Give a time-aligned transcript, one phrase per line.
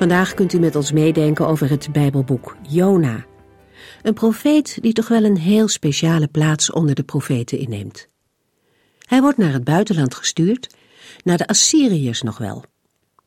[0.00, 3.24] Vandaag kunt u met ons meedenken over het Bijbelboek Jona.
[4.02, 8.08] Een profeet die toch wel een heel speciale plaats onder de profeten inneemt.
[8.98, 10.74] Hij wordt naar het buitenland gestuurd,
[11.24, 12.64] naar de Assyriërs nog wel.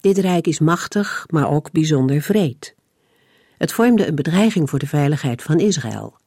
[0.02, 2.76] Dit rijk is machtig, maar ook bijzonder vreed.
[3.58, 6.18] Het vormde een bedreiging voor de veiligheid van Israël.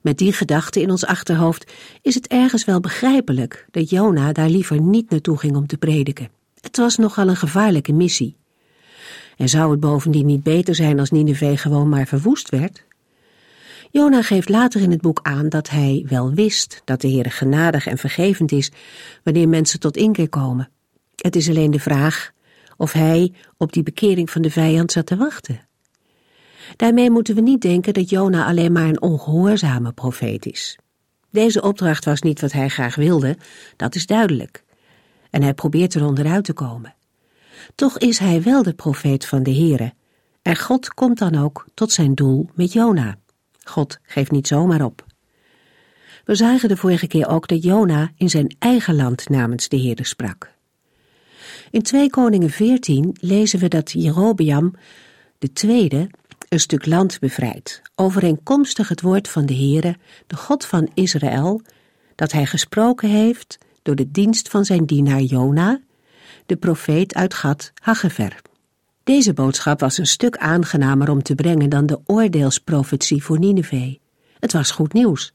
[0.00, 4.80] Met die gedachte in ons achterhoofd is het ergens wel begrijpelijk dat Jona daar liever
[4.80, 6.30] niet naartoe ging om te prediken.
[6.60, 8.37] Het was nogal een gevaarlijke missie.
[9.38, 12.84] En zou het bovendien niet beter zijn als Nineveh gewoon maar verwoest werd?
[13.90, 17.86] Jona geeft later in het boek aan dat hij wel wist dat de Heer genadig
[17.86, 18.70] en vergevend is
[19.22, 20.70] wanneer mensen tot inkeer komen.
[21.16, 22.32] Het is alleen de vraag
[22.76, 25.66] of hij op die bekering van de vijand zat te wachten.
[26.76, 30.78] Daarmee moeten we niet denken dat Jona alleen maar een ongehoorzame profeet is.
[31.30, 33.36] Deze opdracht was niet wat hij graag wilde,
[33.76, 34.64] dat is duidelijk.
[35.30, 36.94] En hij probeert er onderuit te komen.
[37.74, 39.92] Toch is hij wel de profeet van de Heere.
[40.42, 43.16] En God komt dan ook tot zijn doel met Jona.
[43.62, 45.06] God geeft niet zomaar op.
[46.24, 50.04] We zagen de vorige keer ook dat Jona in zijn eigen land namens de Heere
[50.04, 50.56] sprak.
[51.70, 54.74] In 2 Koningen 14 lezen we dat Jerobeam,
[55.38, 56.10] de tweede,
[56.48, 59.96] een stuk land bevrijdt, overeenkomstig het woord van de Heere,
[60.26, 61.62] de God van Israël,
[62.14, 65.80] dat hij gesproken heeft door de dienst van zijn dienaar Jona,
[66.48, 68.40] de profeet uit Gad Hagever.
[69.04, 73.94] Deze boodschap was een stuk aangenamer om te brengen dan de oordeelsprofetie voor Nineveh.
[74.38, 75.32] Het was goed nieuws.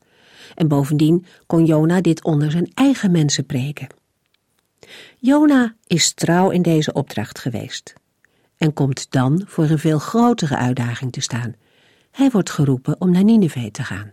[0.56, 3.88] En bovendien kon Jona dit onder zijn eigen mensen preken.
[5.18, 7.94] Jona is trouw in deze opdracht geweest
[8.57, 11.56] en komt dan voor een veel grotere uitdaging te staan.
[12.12, 14.12] Hij wordt geroepen om naar Nineveh te gaan.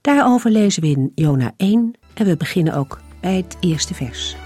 [0.00, 4.36] Daarover lezen we in Jona 1 en we beginnen ook bij het eerste vers.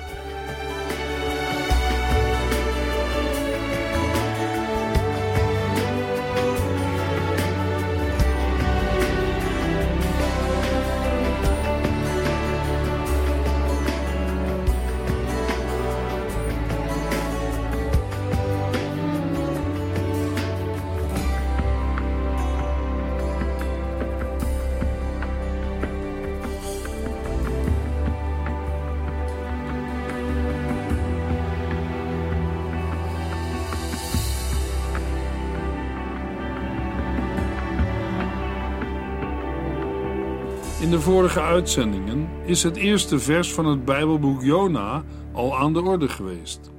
[40.86, 45.82] In de vorige uitzendingen is het eerste vers van het Bijbelboek Jona al aan de
[45.82, 46.70] orde geweest.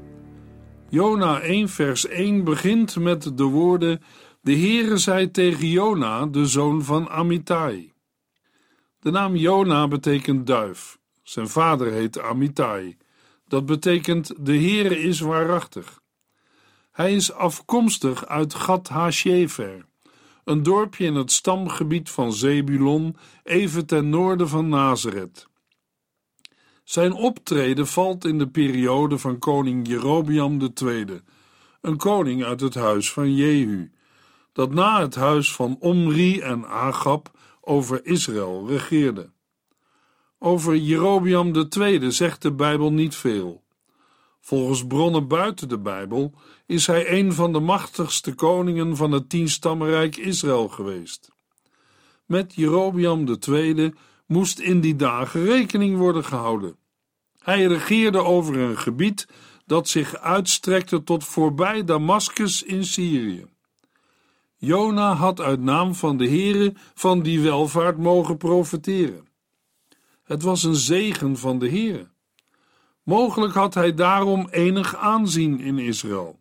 [0.90, 4.02] Jona 1 vers 1 begint met de woorden:
[4.42, 7.94] De Heere zei tegen Jona, de zoon van Amittai.
[9.00, 10.98] De naam Jona betekent duif.
[11.24, 12.98] Zijn vader heet Amittai.
[13.48, 16.00] Dat betekent de Heere is waarachtig.
[16.92, 19.86] Hij is afkomstig uit Gad HaShefer
[20.48, 25.48] een dorpje in het stamgebied van Zebulon, even ten noorden van Nazareth.
[26.84, 31.22] Zijn optreden valt in de periode van koning Jerobeam II,
[31.82, 33.92] een koning uit het huis van Jehu,
[34.54, 37.32] dat na het huis van Omri en Agab
[37.62, 39.30] over Israël regeerde.
[40.40, 43.64] Over Jerobeam II zegt de Bijbel niet veel.
[44.40, 46.34] Volgens bronnen buiten de Bijbel
[46.68, 51.32] is hij een van de machtigste koningen van het tienstammenrijk Israël geweest.
[52.26, 53.94] Met Jerobeam II
[54.26, 56.76] moest in die dagen rekening worden gehouden.
[57.40, 59.28] Hij regeerde over een gebied
[59.66, 63.46] dat zich uitstrekte tot voorbij Damascus in Syrië.
[64.58, 69.28] Jona had uit naam van de Heere van die welvaart mogen profiteren.
[70.24, 72.08] Het was een zegen van de Heere.
[73.04, 76.40] Mogelijk had hij daarom enig aanzien in Israël.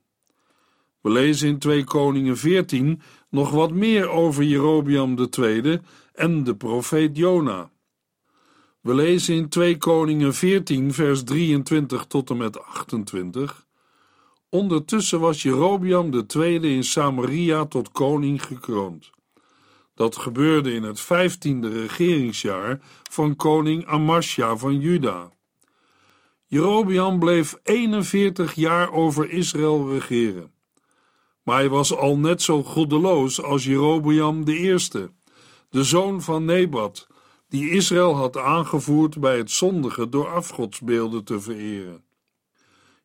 [1.06, 3.00] We lezen in 2 Koningen 14
[3.30, 5.80] nog wat meer over Jerobeam II
[6.12, 7.70] en de profeet Jona.
[8.80, 13.66] We lezen in 2 Koningen 14 vers 23 tot en met 28
[14.48, 19.10] Ondertussen was Jerobeam II in Samaria tot koning gekroond.
[19.94, 22.80] Dat gebeurde in het vijftiende regeringsjaar
[23.10, 25.30] van koning Amasja van Juda.
[26.46, 30.54] Jerobeam bleef 41 jaar over Israël regeren.
[31.46, 35.10] Maar hij was al net zo goddeloos als Jerobeam eerste,
[35.70, 37.06] de zoon van Nebat,
[37.48, 42.04] die Israël had aangevoerd bij het zondigen door afgodsbeelden te vereren.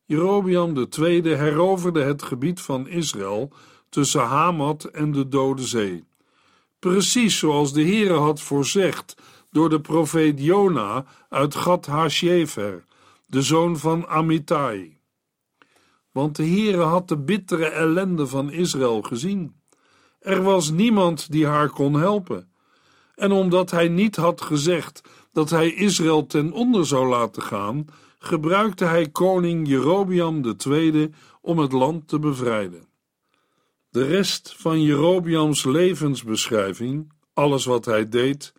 [0.06, 3.52] De tweede heroverde het gebied van Israël
[3.88, 6.04] tussen Hamat en de Dode Zee,
[6.78, 9.14] precies zoals de Heere had voorzegd
[9.50, 12.84] door de profeet Jona uit Gad Hasjefer,
[13.26, 15.00] de zoon van Amittai.
[16.12, 19.54] Want de Heere had de bittere ellende van Israël gezien.
[20.20, 22.52] Er was niemand die haar kon helpen.
[23.14, 27.84] En omdat hij niet had gezegd dat hij Israël ten onder zou laten gaan,
[28.18, 31.10] gebruikte hij koning Jerobiam II
[31.40, 32.88] om het land te bevrijden.
[33.90, 38.52] De rest van Jerobiams levensbeschrijving, alles wat hij deed,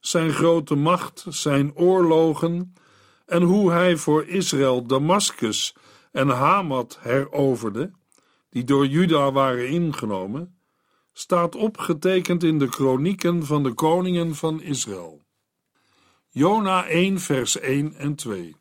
[0.00, 2.74] zijn grote macht, zijn oorlogen
[3.26, 5.74] en hoe hij voor Israël Damascus
[6.10, 7.90] en Hamat heroverde,
[8.48, 10.58] die door Juda waren ingenomen,
[11.12, 15.22] staat opgetekend in de kronieken van de koningen van Israël.
[16.28, 18.56] Jona 1 vers 1 en 2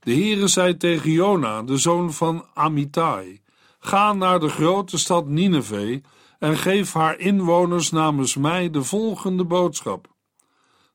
[0.00, 3.40] De Heere zei tegen Jona, de zoon van Amittai,
[3.78, 6.02] ga naar de grote stad Nineveh
[6.38, 10.14] en geef haar inwoners namens mij de volgende boodschap.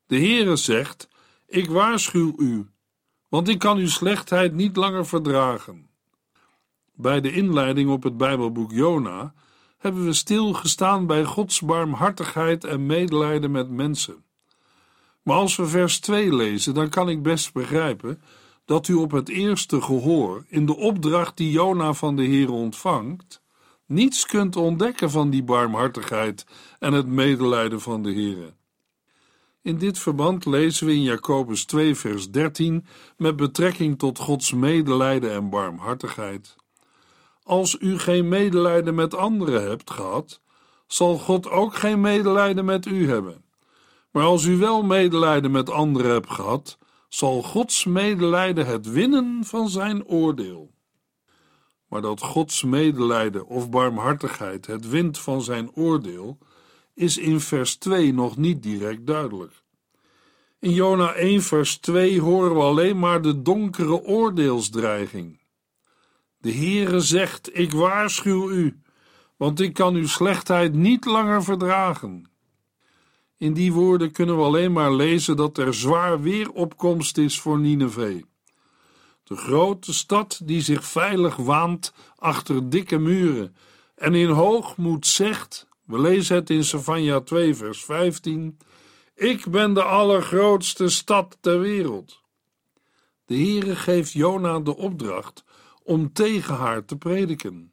[0.06, 1.08] De Heere zegt,
[1.46, 2.66] ik waarschuw u,
[3.30, 5.88] want ik kan uw slechtheid niet langer verdragen.
[6.94, 9.34] Bij de inleiding op het Bijbelboek Jona
[9.78, 14.24] hebben we stilgestaan bij Gods barmhartigheid en medelijden met mensen.
[15.22, 18.22] Maar als we vers 2 lezen, dan kan ik best begrijpen
[18.64, 23.42] dat u op het eerste gehoor, in de opdracht die Jona van de Heer ontvangt,
[23.86, 26.46] niets kunt ontdekken van die barmhartigheid
[26.78, 28.58] en het medelijden van de Heer.
[29.62, 32.86] In dit verband lezen we in Jacobus 2, vers 13
[33.16, 36.56] met betrekking tot Gods medelijden en barmhartigheid.
[37.42, 40.40] Als u geen medelijden met anderen hebt gehad,
[40.86, 43.44] zal God ook geen medelijden met u hebben.
[44.10, 46.78] Maar als u wel medelijden met anderen hebt gehad,
[47.08, 50.70] zal Gods medelijden het winnen van zijn oordeel.
[51.88, 56.38] Maar dat Gods medelijden of barmhartigheid het wint van zijn oordeel,
[56.94, 59.62] is in vers 2 nog niet direct duidelijk.
[60.58, 65.40] In Jona 1 vers 2 horen we alleen maar de donkere oordeelsdreiging.
[66.38, 68.80] De Heere zegt, ik waarschuw u,
[69.36, 72.30] want ik kan uw slechtheid niet langer verdragen.
[73.36, 78.22] In die woorden kunnen we alleen maar lezen dat er zwaar weeropkomst is voor Nineveh.
[79.24, 83.56] De grote stad die zich veilig waant achter dikke muren
[83.94, 88.58] en in hoogmoed zegt, we lezen het in Savanja 2 vers 15,
[89.14, 92.20] ik ben de allergrootste stad ter wereld.
[93.24, 95.44] De Heere geeft Jona de opdracht
[95.82, 97.72] om tegen haar te prediken.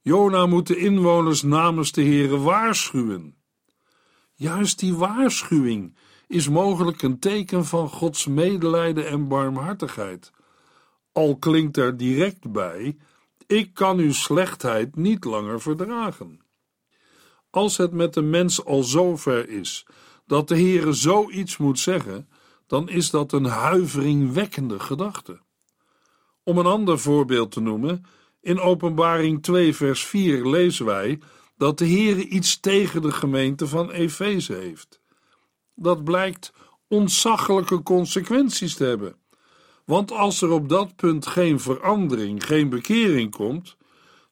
[0.00, 3.36] Jona moet de inwoners namens de Heere waarschuwen.
[4.34, 5.96] Juist die waarschuwing
[6.26, 10.30] is mogelijk een teken van Gods medelijden en barmhartigheid.
[11.12, 12.96] Al klinkt er direct bij:
[13.46, 16.41] Ik kan uw slechtheid niet langer verdragen.
[17.52, 19.86] Als het met de mens al zover is
[20.26, 22.28] dat de Heere zoiets moet zeggen,
[22.66, 25.40] dan is dat een huiveringwekkende gedachte.
[26.42, 28.04] Om een ander voorbeeld te noemen,
[28.40, 31.18] in Openbaring 2, vers 4 lezen wij
[31.56, 35.00] dat de Heere iets tegen de gemeente van Efeze heeft.
[35.74, 36.52] Dat blijkt
[36.88, 39.16] ontzaglijke consequenties te hebben.
[39.84, 43.76] Want als er op dat punt geen verandering, geen bekering komt,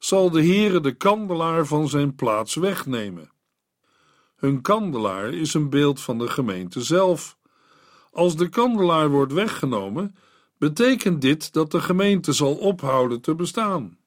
[0.03, 3.31] zal de Heere de kandelaar van zijn plaats wegnemen.
[4.35, 7.37] Hun kandelaar is een beeld van de gemeente zelf.
[8.11, 10.15] Als de kandelaar wordt weggenomen,
[10.57, 13.97] betekent dit dat de gemeente zal ophouden te bestaan.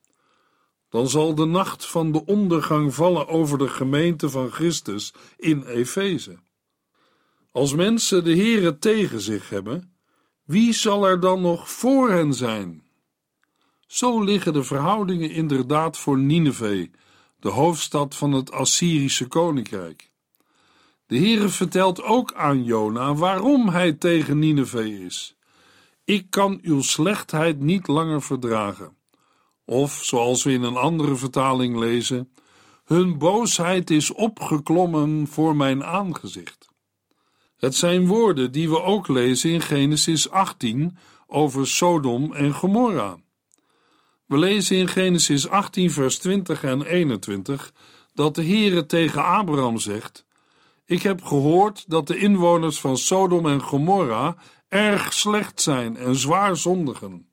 [0.88, 6.38] Dan zal de nacht van de ondergang vallen over de gemeente van Christus in Efeze.
[7.52, 9.94] Als mensen de Here tegen zich hebben,
[10.44, 12.83] wie zal er dan nog voor hen zijn?
[13.94, 16.88] Zo liggen de verhoudingen inderdaad voor Nineveh,
[17.38, 20.10] de hoofdstad van het Assyrische koninkrijk.
[21.06, 25.36] De Heere vertelt ook aan Jona waarom hij tegen Nineveh is.
[26.04, 28.96] Ik kan uw slechtheid niet langer verdragen.
[29.64, 32.32] Of, zoals we in een andere vertaling lezen,
[32.84, 36.68] hun boosheid is opgeklommen voor mijn aangezicht.
[37.56, 40.96] Het zijn woorden die we ook lezen in Genesis 18
[41.26, 43.22] over Sodom en Gomorra.
[44.26, 47.72] We lezen in Genesis 18, vers 20 en 21
[48.14, 50.24] dat de Heere tegen Abraham zegt:
[50.84, 54.36] Ik heb gehoord dat de inwoners van Sodom en Gomorra
[54.68, 57.28] erg slecht zijn en zwaar zondigen.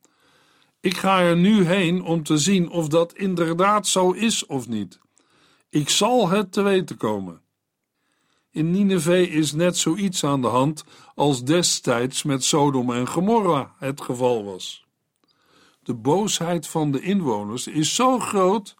[0.79, 5.00] Ik ga er nu heen om te zien of dat inderdaad zo is of niet.
[5.69, 7.41] Ik zal het te weten komen.
[8.51, 10.83] In Nineveh is net zoiets aan de hand
[11.15, 14.86] als destijds met Sodom en Gomorra het geval was.
[15.84, 18.76] De boosheid van de inwoners is zo groot,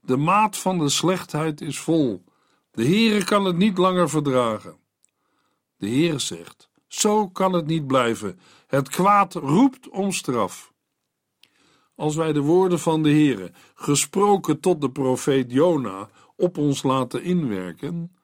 [0.00, 2.24] de maat van de slechtheid is vol.
[2.70, 4.76] De Heere kan het niet langer verdragen.
[5.76, 8.40] De Heere zegt: Zo kan het niet blijven.
[8.66, 10.72] Het kwaad roept om straf.
[11.94, 17.22] Als wij de woorden van de Heere, gesproken tot de profeet Jona, op ons laten
[17.22, 18.16] inwerken,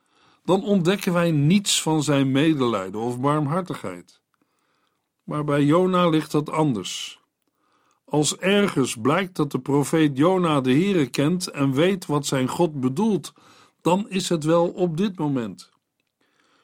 [0.45, 4.21] dan ontdekken wij niets van zijn medelijden of barmhartigheid.
[5.23, 7.21] Maar bij Jona ligt dat anders.
[8.09, 12.81] Als ergens blijkt dat de profeet Jona de Heere kent en weet wat zijn God
[12.81, 13.33] bedoelt,
[13.81, 15.71] dan is het wel op dit moment.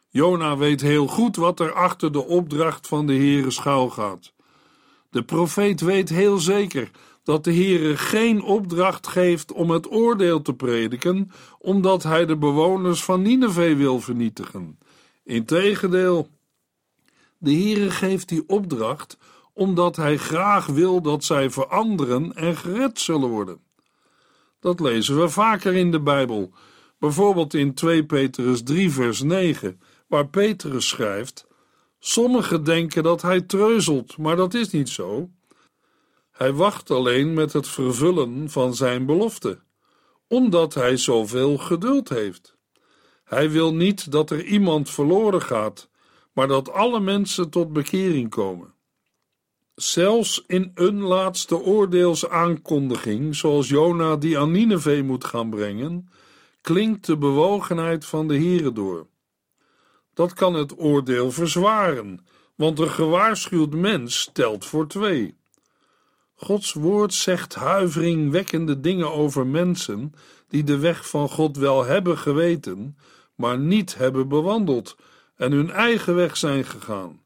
[0.08, 4.32] Jona weet heel goed wat er achter de opdracht van de Heere schuil gaat.
[5.10, 6.90] De profeet weet heel zeker
[7.22, 13.04] dat de Heere geen opdracht geeft om het oordeel te prediken, omdat hij de bewoners
[13.04, 14.78] van Nineveh wil vernietigen.
[15.24, 16.28] Integendeel,
[17.38, 19.18] de Heere geeft die opdracht
[19.52, 23.60] omdat hij graag wil dat zij veranderen en gered zullen worden.
[24.60, 26.52] Dat lezen we vaker in de Bijbel,
[26.98, 31.46] bijvoorbeeld in 2 Petrus 3 vers 9, waar Petrus schrijft:
[31.98, 35.30] Sommigen denken dat hij treuzelt, maar dat is niet zo.
[36.30, 39.60] Hij wacht alleen met het vervullen van zijn belofte,
[40.28, 42.56] omdat hij zoveel geduld heeft.
[43.24, 45.88] Hij wil niet dat er iemand verloren gaat,
[46.32, 48.74] maar dat alle mensen tot bekering komen.
[49.82, 56.08] Zelfs in een laatste oordeelsaankondiging, zoals Jona die aan moet gaan brengen,
[56.60, 59.06] klinkt de bewogenheid van de Here door.
[60.14, 65.36] Dat kan het oordeel verzwaren, want een gewaarschuwd mens telt voor twee.
[66.34, 70.12] Gods woord zegt huiveringwekkende dingen over mensen
[70.48, 72.98] die de weg van God wel hebben geweten,
[73.34, 74.96] maar niet hebben bewandeld
[75.36, 77.21] en hun eigen weg zijn gegaan.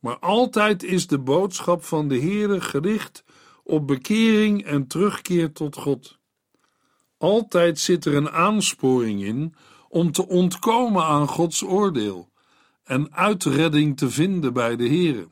[0.00, 3.24] Maar altijd is de boodschap van de Heere gericht
[3.64, 6.18] op bekering en terugkeer tot God.
[7.18, 9.54] Altijd zit er een aansporing in
[9.88, 12.28] om te ontkomen aan Gods oordeel
[12.84, 15.28] en uitredding te vinden bij de Heere.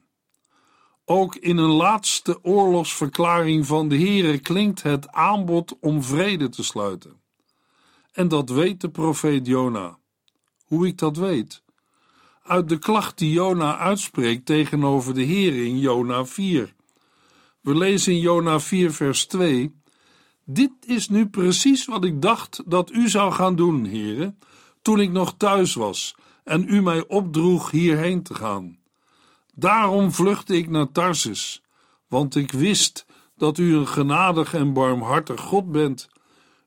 [1.04, 7.20] Ook in een laatste oorlogsverklaring van de Heere klinkt het aanbod om vrede te sluiten.
[8.12, 9.98] En dat weet de profeet Jona.
[10.64, 11.62] Hoe ik dat weet?
[12.48, 16.74] Uit de klacht die Jona uitspreekt tegenover de Heere in Jona 4.
[17.60, 19.74] We lezen in Jona 4 vers 2:
[20.44, 24.34] Dit is nu precies wat ik dacht dat u zou gaan doen, Heere,
[24.82, 26.14] toen ik nog thuis was
[26.44, 28.78] en u mij opdroeg hierheen te gaan.
[29.54, 31.62] Daarom vluchtte ik naar Tarsus,
[32.06, 36.08] want ik wist dat u een genadig en barmhartig God bent.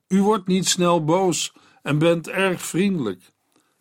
[0.07, 3.31] U wordt niet snel boos en bent erg vriendelijk.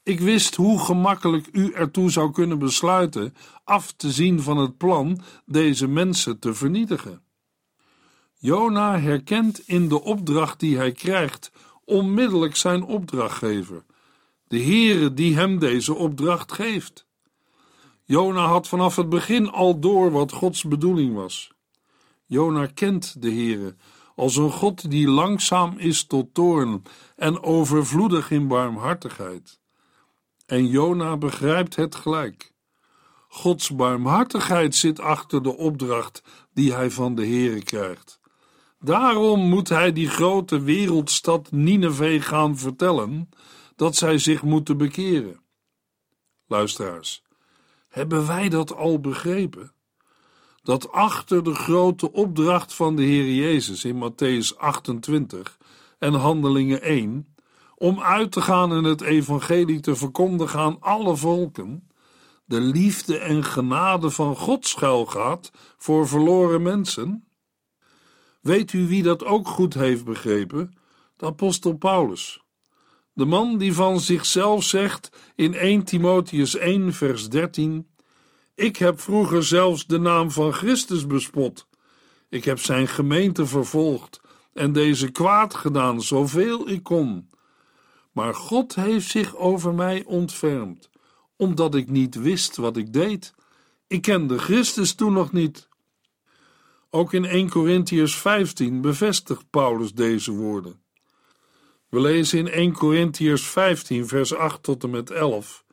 [0.02, 5.20] Ik wist hoe gemakkelijk u ertoe zou kunnen besluiten af te zien van het plan
[5.46, 7.22] deze mensen te vernietigen.
[8.36, 11.52] Jona herkent in de opdracht die hij krijgt
[11.84, 13.84] onmiddellijk zijn opdrachtgever,
[14.48, 17.06] de Heere die hem deze opdracht geeft.
[18.04, 21.52] Jona had vanaf het begin al door wat Gods bedoeling was.
[22.26, 23.74] Jona kent de Heere
[24.14, 26.82] als een God die langzaam is tot toorn
[27.16, 29.59] en overvloedig in barmhartigheid.
[30.50, 32.52] En Jona begrijpt het gelijk.
[33.28, 38.20] Gods barmhartigheid zit achter de opdracht die hij van de Heere krijgt.
[38.78, 43.28] Daarom moet hij die grote wereldstad Nineveh gaan vertellen
[43.76, 45.40] dat zij zich moeten bekeren.
[46.46, 47.22] Luisteraars,
[47.88, 49.72] hebben wij dat al begrepen?
[50.62, 55.58] Dat achter de grote opdracht van de Heer Jezus in Matthäus 28
[55.98, 57.29] en Handelingen 1
[57.80, 61.88] om uit te gaan en het evangelie te verkondigen aan alle volken,
[62.44, 67.24] de liefde en genade van God schuil gaat voor verloren mensen?
[68.40, 70.74] Weet u wie dat ook goed heeft begrepen?
[71.16, 72.44] De apostel Paulus.
[73.12, 77.88] De man die van zichzelf zegt in 1 Timotheus 1, vers 13:
[78.54, 81.66] Ik heb vroeger zelfs de naam van Christus bespot.
[82.28, 84.20] Ik heb zijn gemeente vervolgd
[84.52, 87.28] en deze kwaad gedaan, zoveel ik kon.
[88.12, 90.90] Maar God heeft zich over mij ontfermd,
[91.36, 93.34] omdat ik niet wist wat ik deed.
[93.86, 95.68] Ik kende Christus toen nog niet.
[96.90, 100.82] Ook in 1 Corinthians 15 bevestigt Paulus deze woorden.
[101.88, 105.64] We lezen in 1 Corinthians 15, vers 8 tot en met 11.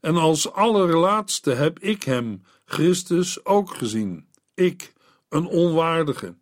[0.00, 4.26] En als allerlaatste heb ik hem, Christus, ook gezien.
[4.54, 4.92] Ik,
[5.28, 6.34] een onwaardige.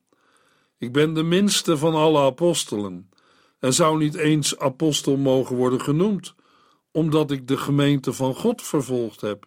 [0.79, 3.11] Ik ben de minste van alle apostelen
[3.63, 6.35] en zou niet eens apostel mogen worden genoemd,
[6.91, 9.47] omdat ik de gemeente van God vervolgd heb.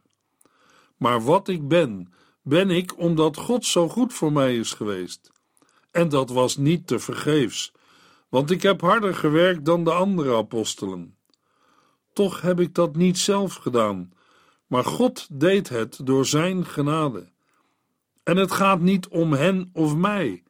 [0.98, 5.32] Maar wat ik ben, ben ik omdat God zo goed voor mij is geweest.
[5.92, 7.72] En dat was niet te vergeefs,
[8.30, 11.18] want ik heb harder gewerkt dan de andere apostelen.
[12.14, 14.14] Toch heb ik dat niet zelf gedaan,
[14.68, 17.32] maar God deed het door Zijn genade.
[18.24, 20.44] En het gaat niet om hen of mij.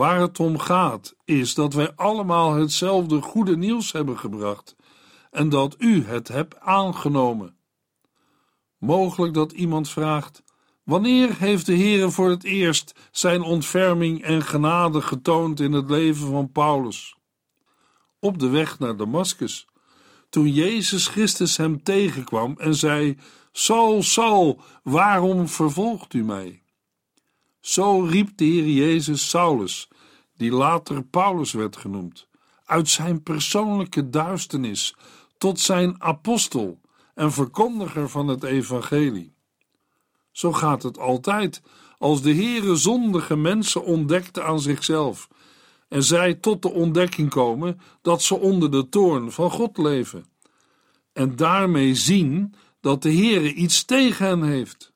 [0.00, 4.76] Waar het om gaat, is dat wij allemaal hetzelfde goede nieuws hebben gebracht
[5.30, 7.56] en dat u het hebt aangenomen.
[8.78, 10.42] Mogelijk dat iemand vraagt:
[10.84, 16.30] Wanneer heeft de Heer voor het eerst zijn ontferming en genade getoond in het leven
[16.30, 17.16] van Paulus?
[18.18, 19.66] Op de weg naar Damascus,
[20.30, 23.16] toen Jezus Christus hem tegenkwam en zei:
[23.52, 26.62] Saul, Saul, waarom vervolgt u mij?
[27.60, 29.89] Zo riep de Heer Jezus Saulus,
[30.40, 32.28] die later Paulus werd genoemd,
[32.64, 34.94] uit zijn persoonlijke duisternis
[35.38, 36.80] tot zijn apostel
[37.14, 39.34] en verkondiger van het evangelie.
[40.30, 41.62] Zo gaat het altijd
[41.98, 45.28] als de Heere zondige mensen ontdekte aan zichzelf
[45.88, 50.24] en zij tot de ontdekking komen dat ze onder de toorn van God leven
[51.12, 54.92] en daarmee zien dat de Heere iets tegen hen heeft.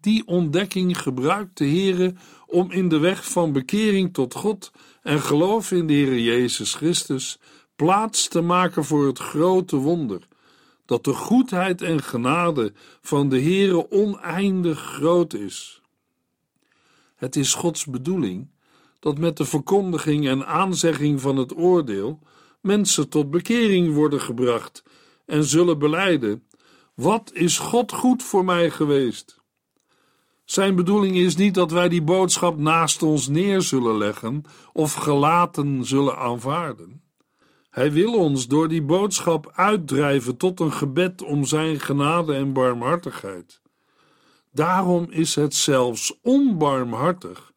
[0.00, 2.14] Die ontdekking gebruikt de Heere
[2.50, 7.38] om in de weg van bekering tot God en geloof in de Heere Jezus Christus
[7.76, 10.28] plaats te maken voor het grote wonder
[10.84, 15.80] dat de goedheid en genade van de Heere oneindig groot is.
[17.16, 18.50] Het is Gods bedoeling
[18.98, 22.18] dat met de verkondiging en aanzegging van het oordeel
[22.60, 24.82] mensen tot bekering worden gebracht
[25.26, 26.44] en zullen beleiden:
[26.94, 29.39] Wat is God goed voor mij geweest?
[30.50, 35.84] Zijn bedoeling is niet dat wij die boodschap naast ons neer zullen leggen of gelaten
[35.84, 37.02] zullen aanvaarden.
[37.70, 43.60] Hij wil ons door die boodschap uitdrijven tot een gebed om zijn genade en barmhartigheid.
[44.52, 47.52] Daarom is het zelfs onbarmhartig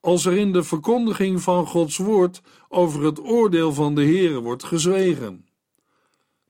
[0.00, 4.64] als er in de verkondiging van Gods woord over het oordeel van de Heere wordt
[4.64, 5.46] gezwegen.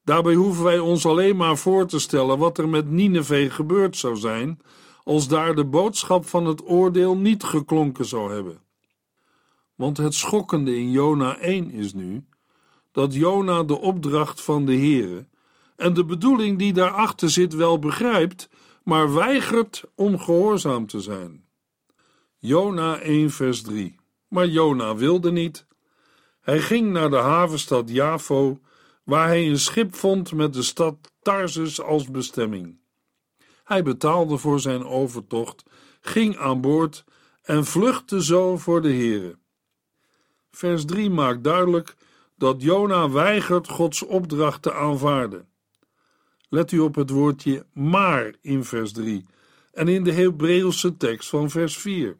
[0.04, 4.16] Daarbij hoeven wij ons alleen maar voor te stellen wat er met Nineveh gebeurd zou
[4.16, 4.60] zijn
[5.04, 8.62] als daar de boodschap van het oordeel niet geklonken zou hebben.
[9.74, 12.24] Want het schokkende in Jona 1 is nu
[12.92, 15.26] dat Jona de opdracht van de Heere
[15.76, 18.48] en de bedoeling die daarachter zit wel begrijpt,
[18.82, 21.44] maar weigert om gehoorzaam te zijn.
[22.38, 23.96] Jona 1 vers 3
[24.28, 25.66] Maar Jona wilde niet.
[26.40, 28.60] Hij ging naar de havenstad Javo,
[29.04, 32.78] waar hij een schip vond met de stad Tarsus als bestemming.
[33.64, 35.64] Hij betaalde voor zijn overtocht,
[36.00, 37.04] ging aan boord
[37.42, 39.38] en vluchtte zo voor de Heere.
[40.50, 41.96] Vers 3 maakt duidelijk
[42.36, 45.48] dat Jona weigert Gods opdracht te aanvaarden.
[46.48, 49.26] Let u op het woordje maar in vers 3
[49.72, 52.18] en in de Hebreeuwse tekst van vers 4.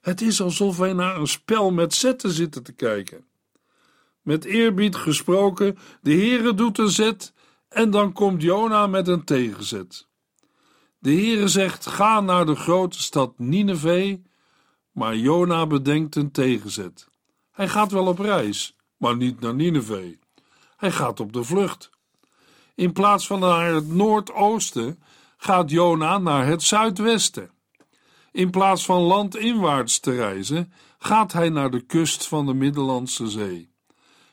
[0.00, 3.24] Het is alsof wij naar een spel met zetten zitten te kijken.
[4.22, 7.32] Met eerbied gesproken, de Heere doet een zet
[7.68, 10.08] en dan komt Jona met een tegenzet.
[11.02, 14.18] De Heere zegt: Ga naar de grote stad Nineveh,
[14.92, 17.08] maar Jona bedenkt een tegenzet.
[17.50, 20.16] Hij gaat wel op reis, maar niet naar Nineveh.
[20.76, 21.90] Hij gaat op de vlucht.
[22.74, 25.02] In plaats van naar het noordoosten
[25.36, 27.50] gaat Jona naar het zuidwesten.
[28.32, 33.72] In plaats van landinwaarts te reizen, gaat hij naar de kust van de Middellandse Zee.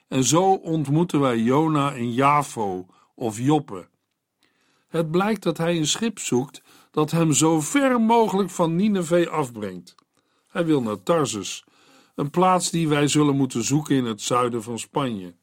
[0.08, 3.89] En zo ontmoeten wij Jona in Javo of Joppe.
[4.88, 9.95] Het blijkt dat hij een schip zoekt dat hem zo ver mogelijk van Nineveh afbrengt.
[10.47, 11.63] Hij wil naar Tarsus,
[12.15, 15.36] een plaats die wij zullen moeten zoeken in het zuiden van Spanje.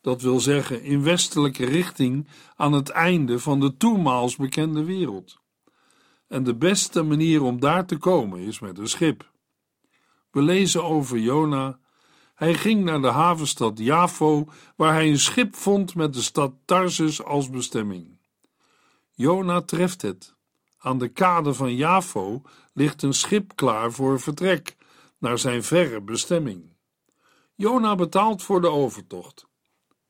[0.00, 5.38] Dat wil zeggen in westelijke richting aan het einde van de toenmaals bekende wereld.
[6.28, 9.30] En de beste manier om daar te komen is met een schip.
[10.30, 11.78] We lezen over Jona.
[12.34, 17.22] Hij ging naar de havenstad Javo, waar hij een schip vond met de stad Tarsus
[17.24, 18.09] als bestemming.
[19.20, 20.34] Jona treft het.
[20.78, 24.76] Aan de kade van Javo ligt een schip klaar voor vertrek
[25.18, 26.76] naar zijn verre bestemming.
[27.54, 29.46] Jona betaalt voor de overtocht.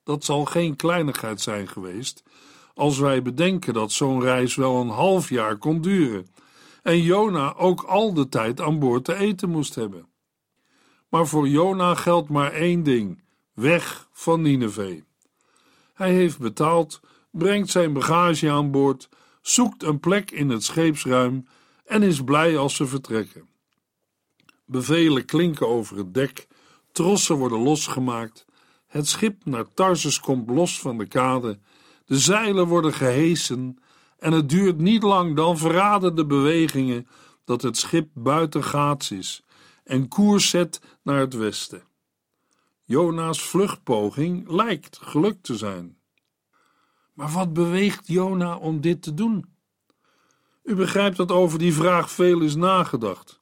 [0.03, 2.23] Dat zal geen kleinigheid zijn geweest,
[2.75, 6.27] als wij bedenken dat zo'n reis wel een half jaar kon duren
[6.83, 10.09] en Jona ook al de tijd aan boord te eten moest hebben.
[11.09, 13.23] Maar voor Jona geldt maar één ding:
[13.55, 15.03] weg van Nineveh.
[15.95, 19.09] Hij heeft betaald, brengt zijn bagage aan boord,
[19.43, 21.47] zoekt een plek in het scheepsruim
[21.85, 23.49] en is blij als ze vertrekken.
[24.65, 26.47] Bevelen klinken over het dek,
[26.93, 28.47] trossen worden losgemaakt,
[28.87, 31.59] het schip naar Tarsus komt los van de kade,
[32.05, 33.79] de zeilen worden gehesen
[34.19, 37.07] en het duurt niet lang dan verraden de bewegingen
[37.45, 39.43] dat het schip buiten gaats is
[39.85, 41.83] en koers zet naar het westen.
[42.85, 46.00] Jona's vluchtpoging lijkt gelukt te zijn.
[47.21, 49.45] Maar wat beweegt Jona om dit te doen?
[50.63, 53.41] U begrijpt dat over die vraag veel is nagedacht.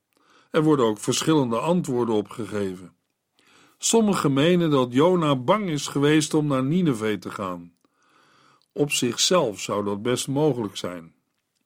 [0.50, 2.92] Er worden ook verschillende antwoorden op gegeven.
[3.76, 7.72] Sommigen menen dat Jona bang is geweest om naar Nineveh te gaan.
[8.72, 11.14] Op zichzelf zou dat best mogelijk zijn.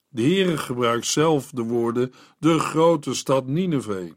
[0.08, 4.12] De Heere gebruikt zelf de woorden de grote stad Nineveh.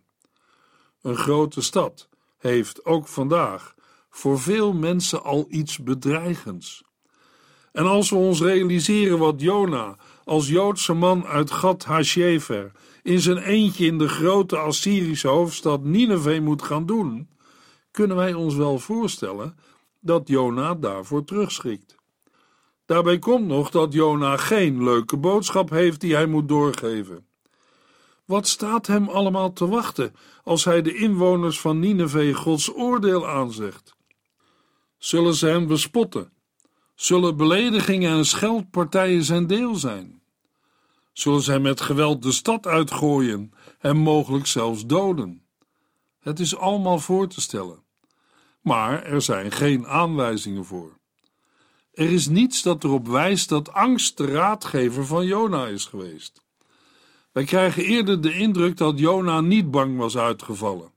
[1.01, 3.75] Een grote stad heeft ook vandaag
[4.10, 6.85] voor veel mensen al iets bedreigends.
[7.75, 12.71] En als we ons realiseren wat Jona als Joodse man uit Gad Hashever
[13.03, 17.29] in zijn eentje in de grote Assyrische hoofdstad Nineveh moet gaan doen,
[17.91, 19.57] kunnen wij ons wel voorstellen
[19.99, 21.95] dat Jona daarvoor terugschrikt.
[22.85, 27.27] Daarbij komt nog dat Jona geen leuke boodschap heeft die hij moet doorgeven.
[28.25, 33.95] Wat staat hem allemaal te wachten als hij de inwoners van Nineveh Gods oordeel aanzegt?
[34.97, 36.33] Zullen ze hem bespotten?
[36.95, 40.21] Zullen beledigingen en scheldpartijen zijn deel zijn?
[41.13, 45.43] Zullen hem met geweld de stad uitgooien en mogelijk zelfs doden?
[46.19, 47.84] Het is allemaal voor te stellen.
[48.62, 50.97] Maar er zijn geen aanwijzingen voor.
[51.93, 56.43] Er is niets dat erop wijst dat angst de raadgever van Jona is geweest.
[57.31, 60.91] Wij krijgen eerder de indruk dat Jona niet bang was uitgevallen.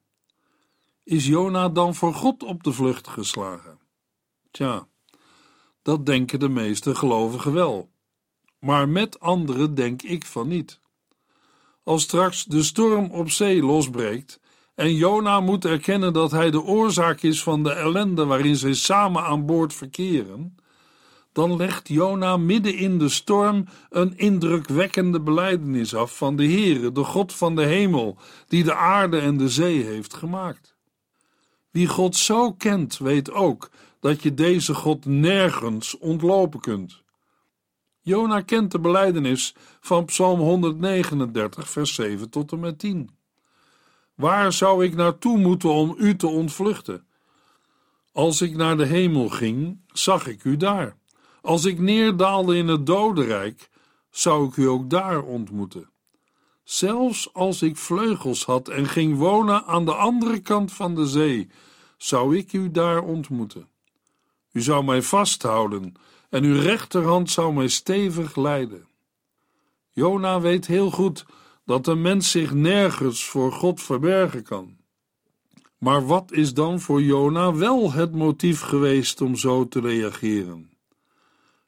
[1.05, 3.79] Is Jona dan voor God op de vlucht geslagen?
[4.51, 4.87] Tja,
[5.89, 7.91] dat denken de meeste gelovigen wel.
[8.61, 10.81] Maar met anderen denk ik van niet.
[11.85, 14.41] Als straks de storm op zee losbreekt
[14.75, 19.23] en Jona moet erkennen dat hij de oorzaak is van de ellende waarin zij samen
[19.23, 20.57] aan boord verkeren,
[21.33, 27.05] dan legt Jona midden in de storm een indrukwekkende belijdenis af van de Heere, de
[27.05, 30.77] God van de hemel, die de aarde en de zee heeft gemaakt.
[31.71, 37.03] Wie God zo kent, weet ook dat je deze God nergens ontlopen kunt.
[38.01, 43.11] Jona kent de belijdenis van Psalm 139, vers 7 tot en met 10.
[44.15, 47.07] Waar zou ik naartoe moeten om u te ontvluchten?
[48.13, 50.97] Als ik naar de hemel ging, zag ik u daar.
[51.41, 53.71] Als ik neerdaalde in het dodenrijk,
[54.11, 55.91] zou ik u ook daar ontmoeten.
[56.65, 61.49] Zelfs als ik vleugels had en ging wonen aan de andere kant van de zee,
[61.97, 63.69] zou ik u daar ontmoeten.
[64.53, 65.95] U zou mij vasthouden
[66.31, 68.87] en uw rechterhand zou mij stevig leiden.
[69.91, 71.27] Jona weet heel goed
[71.65, 74.77] dat een mens zich nergens voor God verbergen kan.
[75.79, 80.71] Maar wat is dan voor Jona wel het motief geweest om zo te reageren?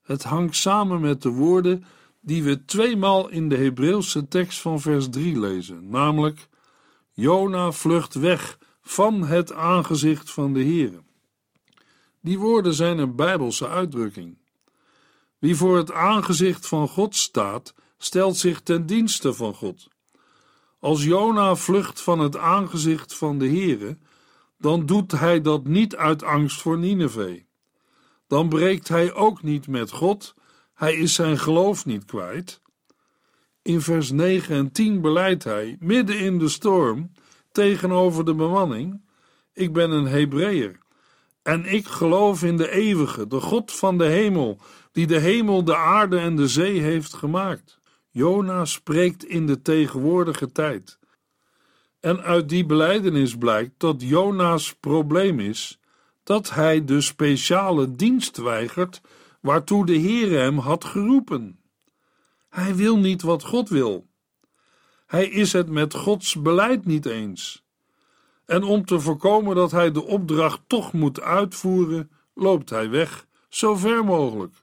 [0.03, 1.85] Het hangt samen met de woorden
[2.21, 6.49] die we tweemaal in de Hebreeuwse tekst van vers 3 lezen, namelijk:
[7.13, 11.03] Jona vlucht weg van het aangezicht van de Heere.
[12.21, 14.39] Die woorden zijn een Bijbelse uitdrukking.
[15.39, 19.89] Wie voor het aangezicht van God staat, stelt zich ten dienste van God.
[20.79, 23.99] Als Jona vlucht van het aangezicht van de Heere,
[24.59, 27.43] dan doet hij dat niet uit angst voor Nineveh
[28.31, 30.35] dan breekt hij ook niet met God,
[30.75, 32.61] hij is zijn geloof niet kwijt.
[33.63, 37.13] In vers 9 en 10 beleidt hij, midden in de storm,
[37.53, 39.03] tegenover de bemanning:
[39.53, 40.79] Ik ben een Hebreeër
[41.43, 44.61] en ik geloof in de eeuwige, de God van de hemel,
[44.93, 47.81] die de hemel, de aarde en de zee heeft gemaakt.
[48.11, 50.99] Jona spreekt in de tegenwoordige tijd.
[52.01, 55.81] En uit die beleidenis blijkt dat Jona's probleem is
[56.23, 59.01] dat hij de speciale dienst weigert
[59.41, 61.61] waartoe de Heere hem had geroepen.
[62.49, 64.09] Hij wil niet wat God wil.
[65.07, 67.65] Hij is het met Gods beleid niet eens.
[68.51, 73.77] En om te voorkomen dat hij de opdracht toch moet uitvoeren, loopt hij weg, zo
[73.77, 74.55] ver mogelijk.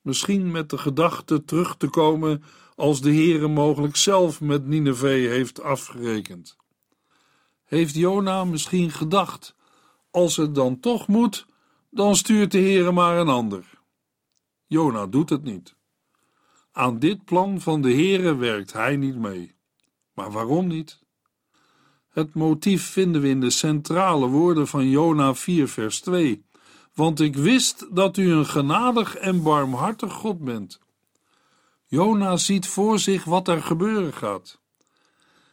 [0.00, 2.42] Misschien met de gedachte terug te komen
[2.74, 6.56] als de Heere mogelijk zelf met Nineveh heeft afgerekend.
[7.64, 9.54] Heeft Jona misschien gedacht
[10.10, 11.46] als het dan toch moet,
[11.90, 13.64] dan stuurt de Heere maar een ander.
[14.66, 15.74] Jona doet het niet.
[16.72, 19.54] Aan dit plan van de Heere werkt hij niet mee.
[20.14, 21.01] Maar waarom niet?
[22.12, 26.44] Het motief vinden we in de centrale woorden van Jona 4 vers 2.
[26.94, 30.80] Want ik wist dat u een genadig en barmhartig God bent.
[31.86, 34.60] Jona ziet voor zich wat er gebeuren gaat.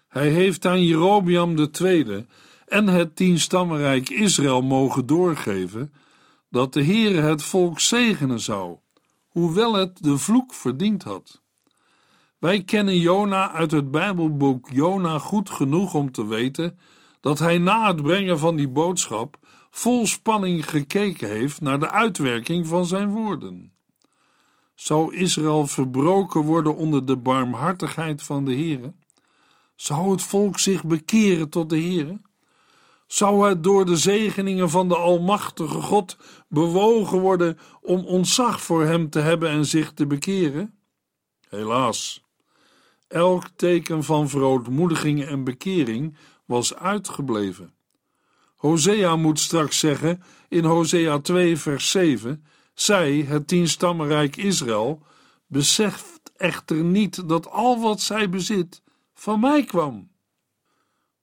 [0.08, 2.26] Hij heeft aan Jerobiam II
[2.67, 5.93] en het tienstammenrijk Israël mogen doorgeven
[6.50, 8.78] dat de Heere het volk zegenen zou,
[9.28, 11.41] hoewel het de vloek verdiend had.
[12.39, 16.80] Wij kennen Jona uit het Bijbelboek Jona goed genoeg om te weten
[17.21, 19.38] dat hij na het brengen van die boodschap
[19.69, 23.73] vol spanning gekeken heeft naar de uitwerking van zijn woorden.
[24.75, 28.93] Zou Israël verbroken worden onder de barmhartigheid van de Heere?
[29.75, 32.21] Zou het volk zich bekeren tot de Heere?
[33.08, 39.10] Zou het door de zegeningen van de Almachtige God bewogen worden om ontzag voor Hem
[39.10, 40.80] te hebben en zich te bekeren?
[41.49, 42.23] Helaas,
[43.10, 47.74] elk teken van verootmoediging en bekering was uitgebleven.
[48.56, 55.02] Hosea moet straks zeggen in Hosea 2, vers 7: Zij, het tienstammenrijk Israël,
[55.48, 58.82] beseft echter niet dat al wat zij bezit
[59.13, 60.12] van mij kwam.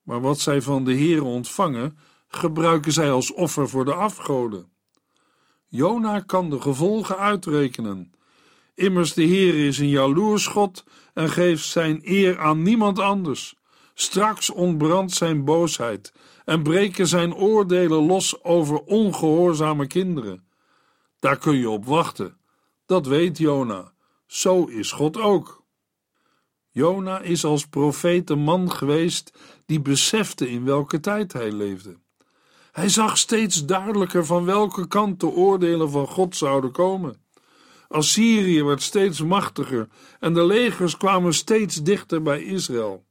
[0.03, 4.73] Maar wat zij van de Heere ontvangen, gebruiken zij als offer voor de afgoden.
[5.67, 8.13] Jona kan de gevolgen uitrekenen.
[8.77, 10.85] Immers de Heer is een jaloers God
[11.15, 13.55] en geeft zijn eer aan niemand anders.
[13.95, 16.13] Straks ontbrandt zijn boosheid
[16.45, 20.47] en breken zijn oordelen los over ongehoorzame kinderen.
[21.19, 22.37] Daar kun je op wachten.
[22.87, 23.93] Dat weet Jona.
[24.27, 25.65] Zo is God ook.
[26.71, 31.97] Jona is als profeet een man geweest die besefte in welke tijd hij leefde.
[32.73, 37.25] Hij zag steeds duidelijker van welke kant de oordelen van God zouden komen.
[37.89, 39.89] Assyrië werd steeds machtiger
[40.21, 43.05] en de legers kwamen steeds dichter bij Israël.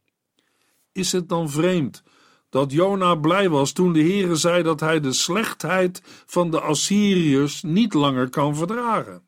[0.91, 2.03] Is het dan vreemd
[2.49, 7.63] dat Jona blij was toen de Heere zei dat hij de slechtheid van de Assyriërs
[7.63, 9.23] niet langer kan verdragen?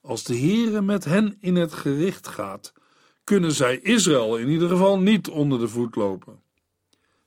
[0.00, 2.72] Als de Heere met hen in het gericht gaat,
[3.24, 6.42] kunnen zij Israël in ieder geval niet onder de voet lopen.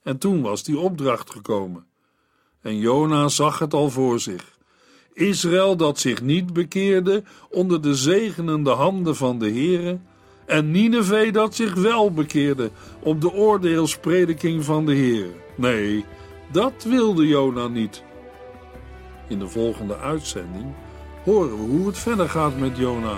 [0.03, 1.87] En toen was die opdracht gekomen.
[2.61, 4.57] En Jona zag het al voor zich.
[5.13, 9.99] Israël dat zich niet bekeerde onder de zegenende handen van de Heere,
[10.45, 15.27] en Nineveh dat zich wel bekeerde op de oordeelsprediking van de Heer.
[15.55, 16.05] Nee,
[16.51, 18.03] dat wilde Jona niet.
[19.27, 20.65] In de volgende uitzending
[21.23, 23.17] horen we hoe het verder gaat met Jona.